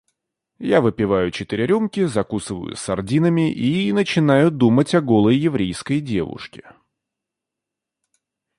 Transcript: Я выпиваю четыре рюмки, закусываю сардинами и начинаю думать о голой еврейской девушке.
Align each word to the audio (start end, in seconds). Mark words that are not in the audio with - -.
Я 0.57 0.81
выпиваю 0.81 1.29
четыре 1.29 1.67
рюмки, 1.67 2.05
закусываю 2.05 2.75
сардинами 2.75 3.53
и 3.53 3.93
начинаю 3.93 4.49
думать 4.49 4.95
о 4.95 5.01
голой 5.01 5.35
еврейской 5.35 5.99
девушке. 6.01 6.63